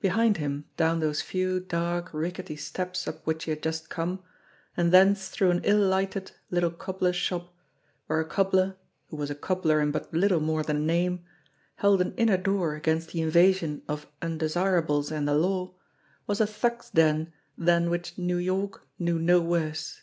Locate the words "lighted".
5.84-6.30